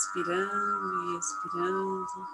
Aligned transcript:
inspirando 0.00 1.12
e 1.12 1.18
expirando. 1.18 2.28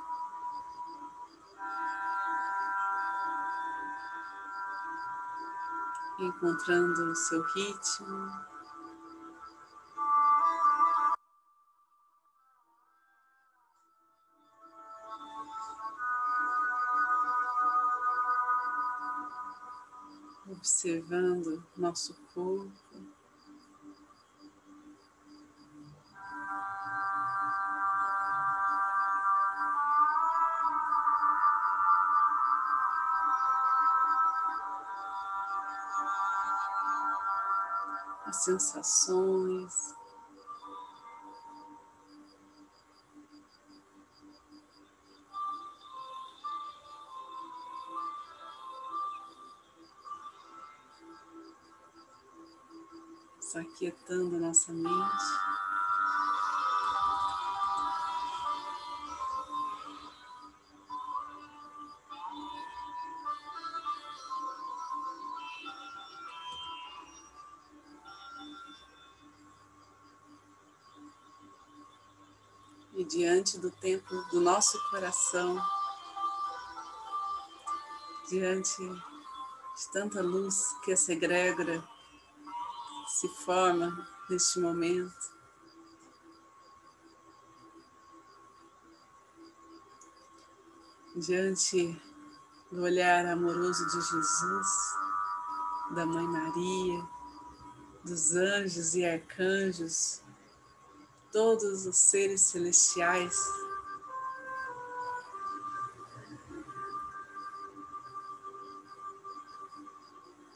Encontrando 6.19 7.11
o 7.11 7.17
seu 7.17 7.43
ritmo. 7.43 8.57
observando 20.49 21.63
nosso 21.77 22.15
corpo. 22.33 23.16
Sensações. 38.59 39.95
só 53.41 53.61
aquietando 53.61 54.37
a 54.37 54.41
nossa 54.41 54.73
mente. 54.73 55.66
Diante 73.09 73.59
do 73.59 73.71
templo 73.71 74.25
do 74.31 74.41
nosso 74.41 74.79
coração, 74.91 75.61
diante 78.29 78.83
de 78.83 79.93
tanta 79.93 80.21
luz 80.23 80.75
que 80.85 80.93
essa 80.93 81.13
egrégora 81.13 81.83
se 83.07 83.29
forma 83.45 84.09
neste 84.29 84.59
momento. 84.59 85.37
Diante 91.15 92.03
do 92.71 92.83
olhar 92.83 93.25
amoroso 93.27 93.87
de 93.87 94.01
Jesus, 94.01 94.69
da 95.95 96.05
Mãe 96.05 96.27
Maria, 96.27 97.09
dos 98.05 98.35
anjos 98.35 98.95
e 98.95 99.05
arcanjos, 99.05 100.26
todos 101.37 101.85
os 101.85 101.99
seres 101.99 102.41
celestiais. 102.41 103.37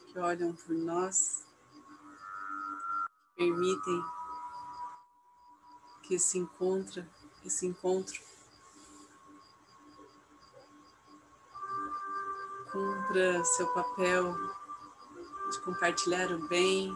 Que 0.07 0.17
olham 0.17 0.55
por 0.55 0.73
nós 0.73 1.45
permitem 3.35 4.03
que 6.01 6.15
esse 6.15 6.39
encontro, 6.39 7.05
esse 7.45 7.67
encontro 7.67 8.19
cumpra 12.71 13.45
seu 13.45 13.71
papel 13.71 14.35
de 15.51 15.61
compartilhar 15.61 16.31
o 16.31 16.47
bem, 16.47 16.91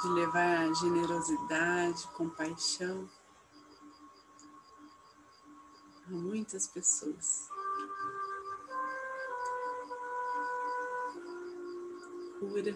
de 0.00 0.08
levar 0.08 0.72
generosidade, 0.74 2.06
compaixão 2.14 3.08
a 6.06 6.10
muitas 6.10 6.66
pessoas. 6.66 7.48
cura. 12.38 12.74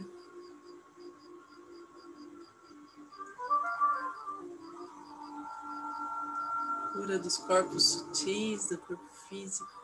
Cura 6.93 7.19
dos 7.19 7.39
corpos 7.39 7.85
sutis, 7.85 8.69
do 8.69 8.79
corpo 8.79 9.09
físico. 9.29 9.83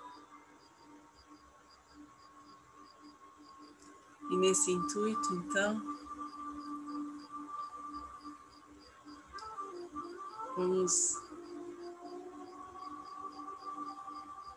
E 4.31 4.37
nesse 4.37 4.71
intuito, 4.71 5.35
então, 5.35 5.81
vamos 10.59 11.15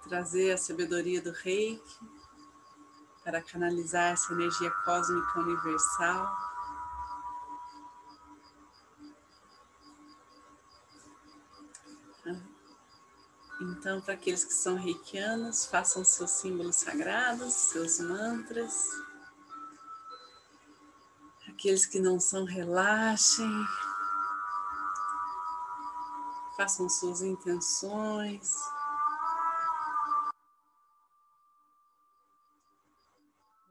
trazer 0.02 0.52
a 0.52 0.58
sabedoria 0.58 1.22
do 1.22 1.32
reiki 1.32 2.00
para 3.24 3.40
canalizar 3.40 4.14
essa 4.14 4.34
energia 4.34 4.72
cósmica 4.84 5.40
universal. 5.40 6.36
Então, 13.62 14.02
para 14.02 14.16
aqueles 14.16 14.44
que 14.44 14.56
são 14.56 14.76
reikianos, 14.76 15.68
façam 15.68 16.04
seus 16.04 16.32
símbolos 16.32 16.78
sagrados, 16.78 17.54
seus 17.54 18.00
mantras. 18.00 18.90
Aqueles 21.48 21.86
que 21.86 22.00
não 22.00 22.20
são, 22.20 22.44
relaxem. 22.44 23.48
Façam 26.62 26.88
suas 26.88 27.24
intenções. 27.24 28.54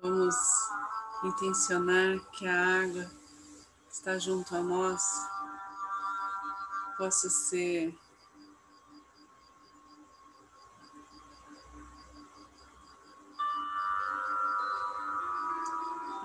Vamos 0.03 0.35
intencionar 1.23 2.19
que 2.33 2.49
a 2.49 2.83
água 2.83 3.05
que 3.85 3.93
está 3.93 4.19
junto 4.19 4.57
a 4.57 4.61
nós 4.61 5.05
possa 6.99 7.31
ser 7.31 7.97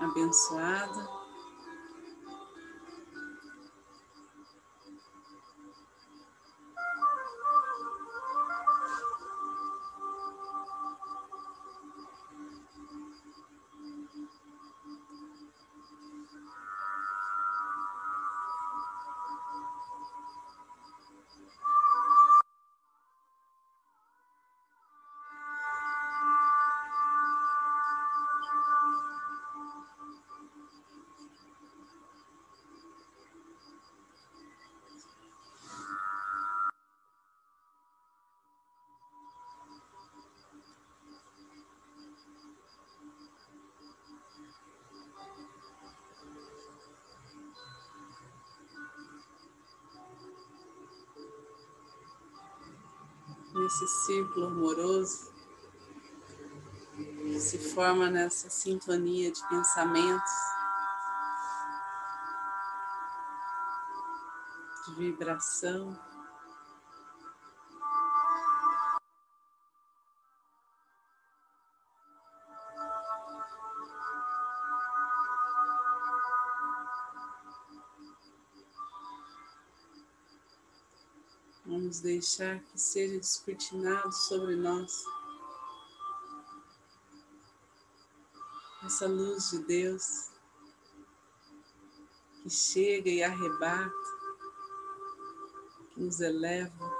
abençoada. 0.00 1.25
Nesse 53.66 53.88
círculo 53.88 54.46
amoroso 54.46 55.32
que 56.94 57.40
se 57.40 57.58
forma 57.58 58.08
nessa 58.08 58.48
sintonia 58.48 59.32
de 59.32 59.44
pensamentos, 59.48 60.32
de 64.86 64.94
vibração. 64.94 65.98
Vamos 81.76 82.00
deixar 82.00 82.58
que 82.60 82.80
seja 82.80 83.18
descortinado 83.18 84.10
sobre 84.10 84.56
nós 84.56 85.04
essa 88.82 89.06
luz 89.06 89.50
de 89.50 89.58
Deus 89.58 90.30
que 92.42 92.48
chega 92.48 93.10
e 93.10 93.22
arrebata, 93.22 93.92
que 95.92 96.00
nos 96.00 96.18
eleva, 96.18 96.96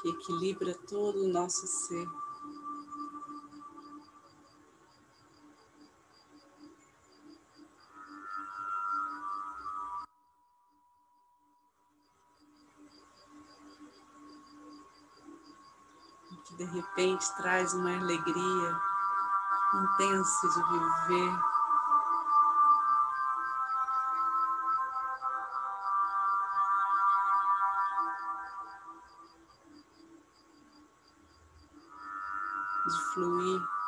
que 0.00 0.08
equilibra 0.08 0.72
todo 0.88 1.24
o 1.24 1.28
nosso 1.28 1.66
ser. 1.66 2.29
Repente 17.00 17.34
traz 17.36 17.72
uma 17.72 17.96
alegria 17.96 18.80
intensa 19.74 20.48
de 20.48 20.62
viver. 21.08 21.38
De 32.86 33.14
fluir. 33.14 33.79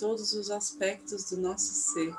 Todos 0.00 0.32
os 0.32 0.50
aspectos 0.50 1.28
do 1.28 1.36
nosso 1.36 1.74
ser. 1.74 2.16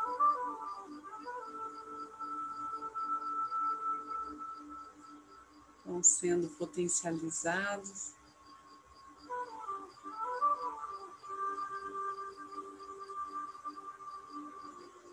Vão 5.83 6.03
sendo 6.03 6.47
potencializados. 6.49 8.13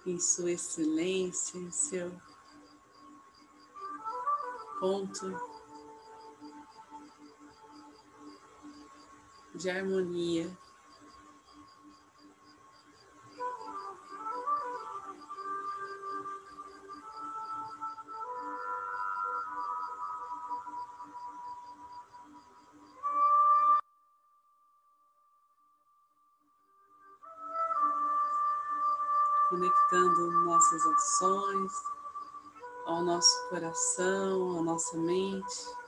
Em 0.05 0.21
sua 0.21 0.53
excelência, 0.53 1.59
em 1.59 1.71
seu 1.71 2.13
ponto 4.79 5.35
de 9.55 9.71
harmonia. 9.71 10.68
Ações 31.09 31.73
ao 32.85 33.03
nosso 33.03 33.49
coração, 33.49 34.59
à 34.59 34.63
nossa 34.63 34.97
mente. 34.99 35.79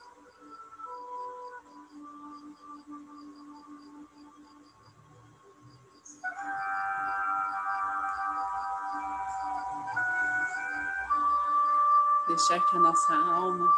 Deixar 12.27 12.59
que 12.65 12.77
a 12.77 12.79
nossa 12.79 13.13
alma 13.13 13.71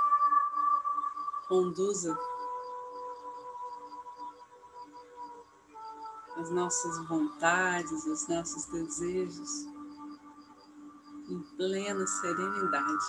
conduza 1.48 2.18
as 6.38 6.50
nossas 6.52 7.08
vontades, 7.08 8.06
os 8.06 8.28
nossos 8.28 8.66
desejos 8.66 9.73
em 11.30 11.42
plena 11.56 12.06
serenidade. 12.06 13.06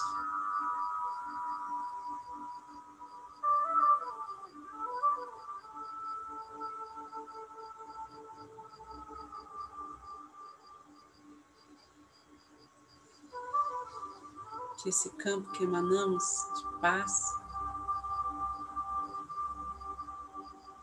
Que 14.82 14.90
esse 14.90 15.10
campo 15.16 15.50
que 15.52 15.64
emanamos 15.64 16.24
de 16.56 16.80
paz 16.80 17.34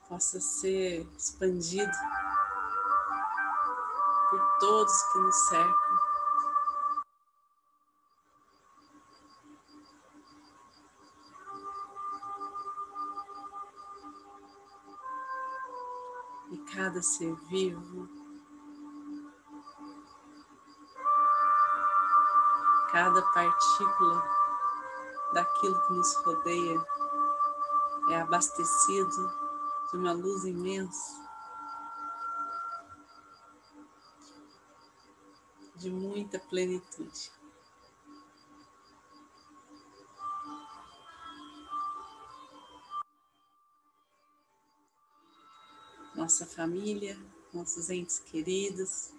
possa 0.09 0.41
ser 0.41 1.07
expandido 1.15 1.91
por 4.29 4.59
todos 4.59 5.03
que 5.03 5.19
nos 5.19 5.35
cercam. 5.47 6.10
Cada 16.91 17.01
ser 17.03 17.33
vivo, 17.47 18.09
cada 22.91 23.21
partícula 23.31 24.21
daquilo 25.33 25.87
que 25.87 25.93
nos 25.93 26.15
rodeia 26.17 26.85
é 28.09 28.19
abastecido 28.19 29.31
de 29.89 29.97
uma 29.99 30.11
luz 30.11 30.43
imensa 30.43 31.25
de 35.77 35.89
muita 35.89 36.39
plenitude. 36.39 37.31
Nossa 46.31 46.45
família, 46.45 47.19
nossos 47.53 47.89
entes 47.89 48.19
queridos, 48.19 49.11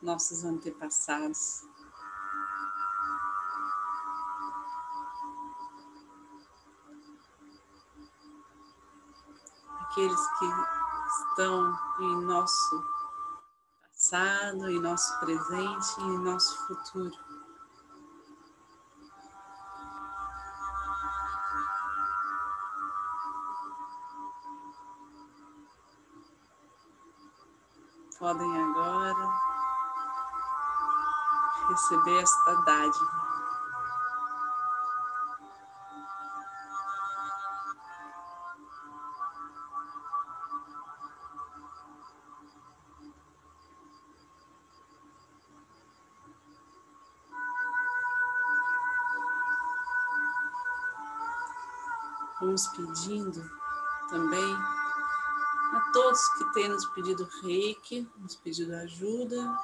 nossos 0.00 0.44
antepassados. 0.44 1.64
Aqueles 9.80 10.28
que 10.38 10.44
estão 11.18 11.76
em 11.98 12.24
nosso 12.26 12.84
passado, 13.82 14.70
em 14.70 14.80
nosso 14.80 15.18
presente 15.18 15.98
e 15.98 16.04
em 16.04 16.18
nosso 16.20 16.64
futuro. 16.68 17.27
Podem 28.18 28.62
agora 28.62 29.28
receber 31.68 32.20
esta 32.20 32.54
dádiva. 32.62 33.28
Vamos 52.40 52.66
pedindo 52.68 53.48
também 54.08 54.77
todos 55.92 56.28
que 56.34 56.52
têm 56.52 56.68
nos 56.68 56.86
pedido 56.86 57.28
reiki, 57.42 58.08
nos 58.18 58.36
pedido 58.36 58.74
ajuda. 58.76 59.58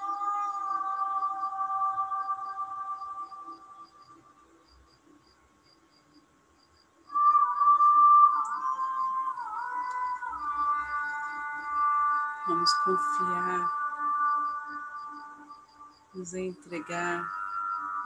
Vamos 12.46 12.72
confiar, 12.84 13.70
nos 16.14 16.34
entregar 16.34 17.26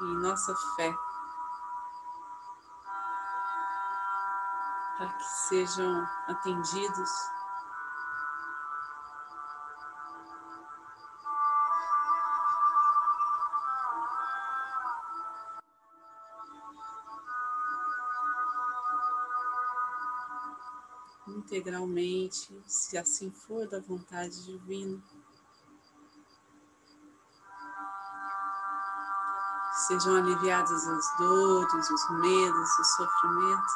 em 0.01 0.15
nossa 0.19 0.55
fé. 0.77 0.95
para 4.99 5.13
que 5.13 5.25
sejam 5.25 6.07
atendidos. 6.27 7.38
Integralmente, 21.59 22.63
se 22.67 22.97
assim 22.97 23.31
for 23.31 23.67
da 23.69 23.81
vontade 23.81 24.45
divina. 24.45 25.03
Sejam 29.87 30.17
aliviadas 30.17 30.87
as 30.89 31.17
dores, 31.19 31.91
os 31.91 32.11
medos, 32.21 32.79
os 32.79 32.97
sofrimentos. 32.97 33.73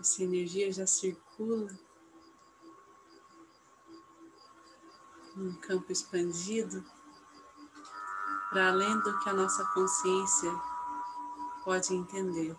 Essa 0.00 0.22
energia 0.22 0.72
já 0.72 0.86
circula 0.86 1.78
num 5.36 5.54
campo 5.60 5.92
expandido 5.92 6.82
para 8.48 8.70
além 8.70 8.98
do 9.00 9.18
que 9.18 9.28
a 9.28 9.34
nossa 9.34 9.62
consciência 9.74 10.50
pode 11.62 11.94
entender. 11.94 12.56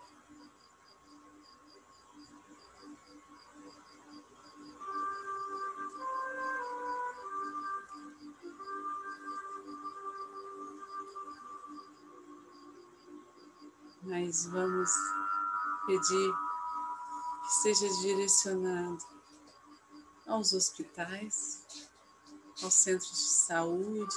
Mas 14.03 14.45
vamos 14.45 14.91
pedir 15.88 16.50
seja 17.50 17.88
direcionado 18.01 19.05
aos 20.27 20.53
hospitais, 20.53 21.65
aos 22.63 22.74
centros 22.74 23.12
de 23.12 23.29
saúde, 23.45 24.15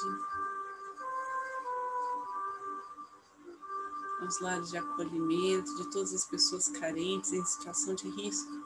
aos 4.21 4.41
lares 4.41 4.71
de 4.71 4.79
acolhimento 4.79 5.75
de 5.77 5.91
todas 5.91 6.15
as 6.15 6.25
pessoas 6.25 6.69
carentes 6.69 7.33
em 7.33 7.45
situação 7.45 7.95
de 7.95 8.09
risco. 8.09 8.65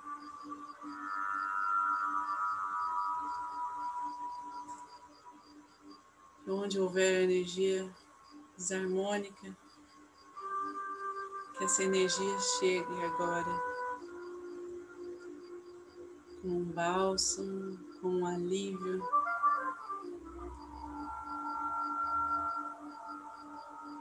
Onde 6.47 6.81
houver 6.81 7.25
energia 7.25 7.95
desarmônica, 8.57 9.57
que 11.57 11.65
essa 11.65 11.83
energia 11.83 12.41
chegue 12.41 13.05
agora 13.05 13.78
com 16.41 16.49
um 16.49 16.65
bálsamo, 16.65 17.79
com 18.01 18.09
um 18.09 18.27
alívio. 18.27 19.03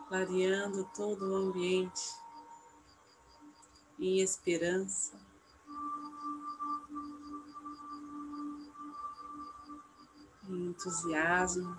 Clareando 0.08 0.90
todo 0.96 1.32
o 1.32 1.36
ambiente 1.36 2.16
em 4.00 4.22
esperança. 4.22 5.20
Em 10.48 10.68
entusiasmo, 10.68 11.76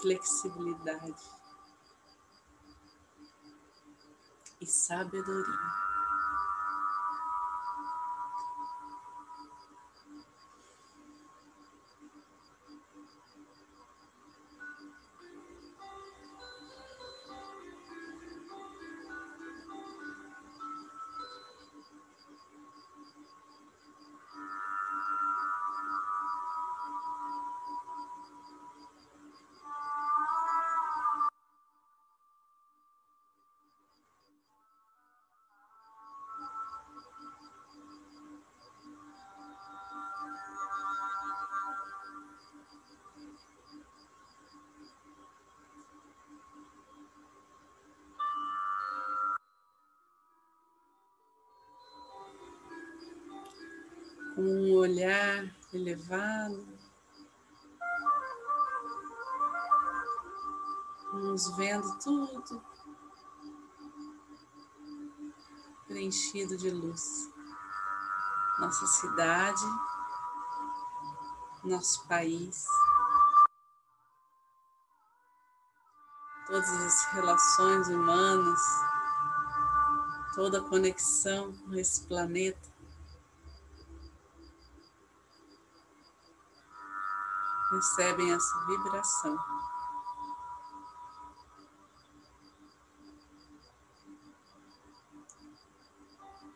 flexibilidade 0.00 1.14
e 4.60 4.66
sabedoria. 4.66 5.83
Um 54.36 54.74
olhar 54.74 55.54
elevado, 55.72 56.66
vamos 61.12 61.56
vendo 61.56 61.98
tudo 61.98 62.62
preenchido 65.86 66.56
de 66.56 66.70
luz. 66.70 67.32
Nossa 68.58 68.86
cidade, 68.86 69.64
nosso 71.62 72.06
país, 72.08 72.66
todas 76.46 76.68
as 76.68 77.04
relações 77.12 77.88
humanas, 77.88 78.60
toda 80.34 80.58
a 80.58 80.68
conexão 80.68 81.52
com 81.52 81.74
esse 81.74 82.06
planeta. 82.06 82.73
Recebem 87.74 88.32
essa 88.32 88.66
vibração. 88.66 89.36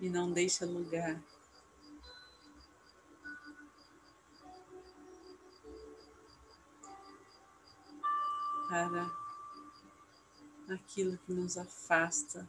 E 0.01 0.09
não 0.09 0.31
deixa 0.31 0.65
lugar. 0.65 1.21
Para 8.69 9.11
aquilo 10.75 11.19
que 11.19 11.33
nos 11.33 11.57
afasta. 11.59 12.49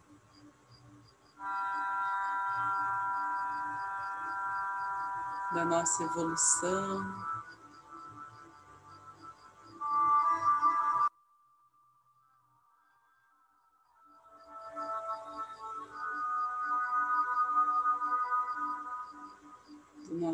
Da 5.52 5.66
nossa 5.66 6.04
evolução, 6.04 7.39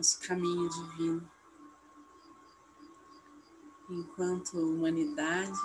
nosso 0.06 0.20
caminho 0.20 0.70
divino. 0.70 1.32
enquanto 3.90 4.56
humanidade. 4.56 5.60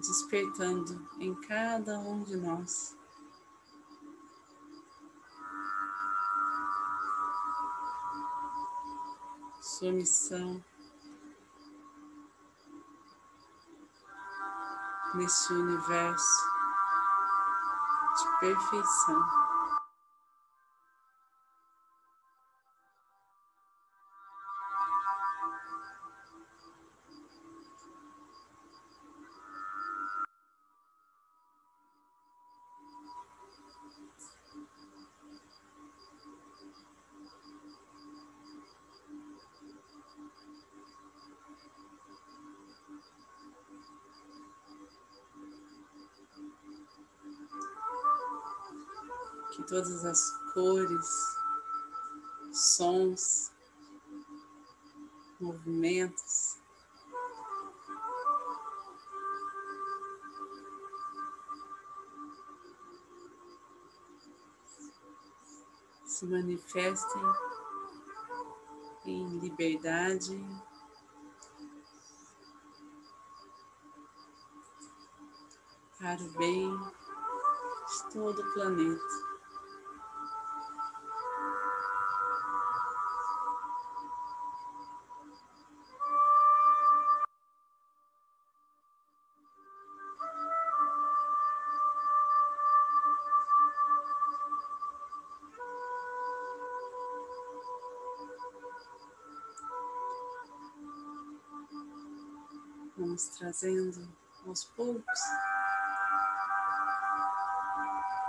despertando 0.00 1.06
em 1.18 1.34
cada 1.34 1.98
um 1.98 2.22
de 2.22 2.36
nós. 2.36 2.96
Sua 9.78 9.92
missão 9.92 10.60
nesse 15.14 15.52
universo 15.52 16.50
de 18.16 18.40
perfeição. 18.40 19.47
Que 49.58 49.64
todas 49.64 50.04
as 50.04 50.30
cores, 50.54 51.36
sons, 52.52 53.50
movimentos, 55.40 56.58
se 66.06 66.24
manifestem 66.26 67.22
em 69.06 69.40
liberdade. 69.40 70.40
Para 75.98 76.22
o 76.22 76.30
bem 76.38 76.78
de 76.78 78.12
todo 78.12 78.40
o 78.40 78.52
planeta. 78.54 79.27
Vamos 103.18 103.36
trazendo 103.36 104.08
aos 104.46 104.64
poucos 104.76 105.20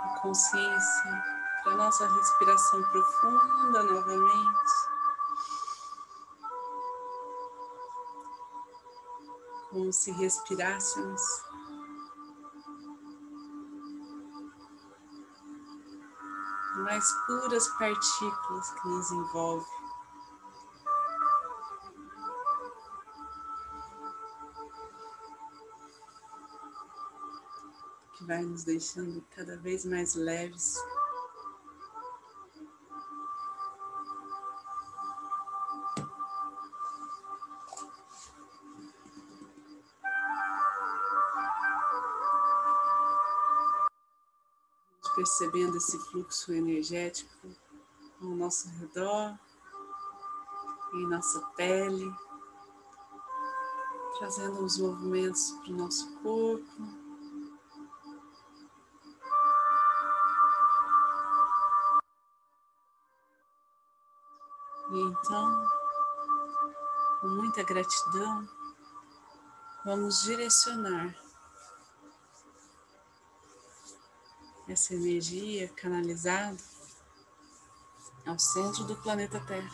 a 0.02 0.18
consciência 0.20 1.24
para 1.62 1.76
nossa 1.76 2.12
respiração 2.12 2.82
profunda 2.90 3.84
novamente. 3.84 4.72
Como 9.70 9.92
se 9.92 10.10
respirássemos 10.10 11.22
mais 16.78 17.12
puras 17.28 17.68
partículas 17.78 18.72
que 18.72 18.88
nos 18.88 19.12
envolvem. 19.12 19.79
Vai 28.40 28.44
nos 28.46 28.64
deixando 28.64 29.22
cada 29.36 29.56
vez 29.58 29.84
mais 29.84 30.14
leves. 30.14 30.74
Percebendo 45.14 45.76
esse 45.76 45.98
fluxo 46.10 46.54
energético 46.54 47.48
ao 48.22 48.28
nosso 48.28 48.70
redor, 48.70 49.38
em 50.94 51.06
nossa 51.06 51.40
pele, 51.56 52.10
trazendo 54.18 54.64
os 54.64 54.78
movimentos 54.78 55.50
para 55.62 55.72
o 55.72 55.76
nosso 55.76 56.10
corpo. 56.22 57.09
E 64.92 65.00
então, 65.00 65.68
com 67.20 67.28
muita 67.28 67.62
gratidão, 67.62 68.48
vamos 69.84 70.22
direcionar 70.22 71.14
essa 74.68 74.94
energia 74.94 75.68
canalizada 75.74 76.56
ao 78.26 78.36
centro 78.36 78.82
do 78.82 78.96
planeta 78.96 79.38
Terra. 79.46 79.70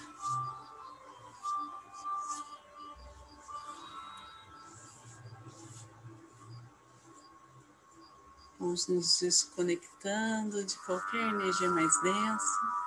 Vamos 8.58 8.86
nos 8.88 9.20
desconectando 9.20 10.62
de 10.62 10.76
qualquer 10.84 11.28
energia 11.28 11.70
mais 11.70 12.00
densa. 12.02 12.85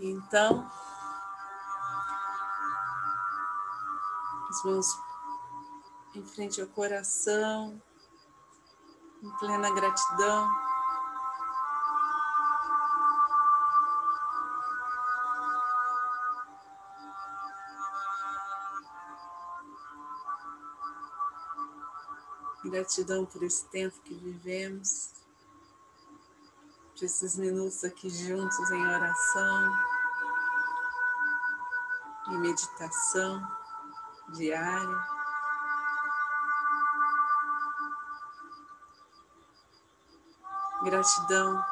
Então, 0.00 0.70
as 4.48 4.64
mãos 4.64 4.86
em 6.14 6.24
frente 6.24 6.60
ao 6.60 6.68
coração, 6.68 7.82
em 9.20 9.30
plena 9.38 9.74
gratidão. 9.74 10.48
Gratidão 22.64 23.26
por 23.26 23.42
esse 23.42 23.66
tempo 23.68 24.00
que 24.02 24.14
vivemos, 24.14 25.17
esses 27.04 27.36
minutos 27.36 27.84
aqui 27.84 28.10
juntos 28.10 28.70
em 28.70 28.86
oração 28.86 29.78
e 32.28 32.38
meditação 32.38 33.46
diária. 34.34 35.18
Gratidão 40.82 41.64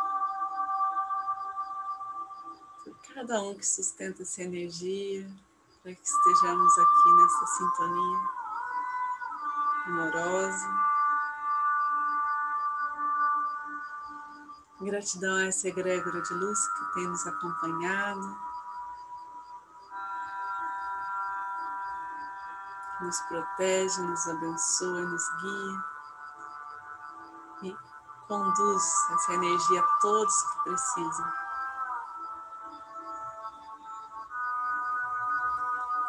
por 2.84 2.98
cada 3.14 3.42
um 3.42 3.54
que 3.56 3.66
sustenta 3.66 4.22
essa 4.22 4.42
energia, 4.42 5.28
para 5.82 5.94
que 5.94 6.06
estejamos 6.06 6.78
aqui 6.78 7.12
nessa 7.16 7.46
sintonia 7.46 8.18
amorosa. 9.86 10.85
Gratidão 14.86 15.34
a 15.34 15.46
essa 15.46 15.66
egrégora 15.66 16.22
de 16.22 16.32
luz 16.32 16.68
que 16.68 16.94
tem 16.94 17.08
nos 17.08 17.26
acompanhado 17.26 18.38
nos 23.00 23.20
protege, 23.22 24.00
nos 24.00 24.28
abençoa, 24.28 25.00
nos 25.00 25.24
guia 25.40 25.84
e 27.64 27.76
conduz 28.28 28.84
essa 29.14 29.32
energia 29.32 29.80
a 29.80 29.98
todos 30.00 30.42
que 30.42 30.62
precisam. 30.62 31.32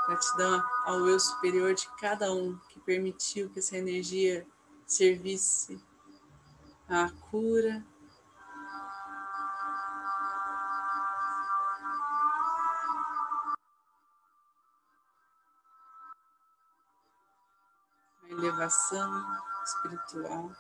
Gratidão 0.05 0.63
ao 0.85 1.07
eu 1.07 1.19
superior 1.19 1.73
de 1.73 1.89
cada 1.99 2.31
um 2.31 2.55
que 2.69 2.79
permitiu 2.81 3.49
que 3.49 3.57
essa 3.57 3.75
energia 3.75 4.47
servisse 4.85 5.83
à 6.87 7.09
cura, 7.31 7.83
espiritual. 18.67 20.51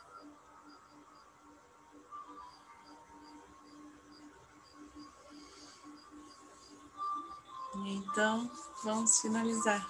Então, 7.85 8.51
vamos 8.83 9.19
finalizar 9.19 9.87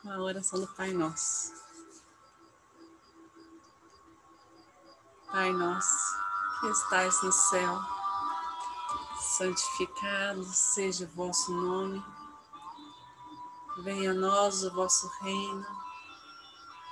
com 0.00 0.10
a 0.10 0.18
oração 0.18 0.60
do 0.60 0.66
Pai 0.74 0.92
Nosso. 0.92 1.52
Pai 5.30 5.52
Nosso, 5.52 6.16
que 6.60 6.68
estais 6.68 7.22
no 7.22 7.30
céu, 7.30 7.78
santificado 9.20 10.44
seja 10.44 11.04
o 11.04 11.08
vosso 11.08 11.52
nome, 11.52 12.02
venha 13.82 14.12
a 14.12 14.14
nós 14.14 14.64
o 14.64 14.72
vosso 14.72 15.06
reino, 15.20 15.66